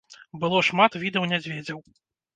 [0.43, 1.79] Было шмат відаў мядзведзяў.